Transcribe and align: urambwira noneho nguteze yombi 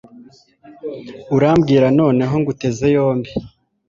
urambwira 1.35 1.87
noneho 1.99 2.33
nguteze 2.41 2.85
yombi 2.95 3.31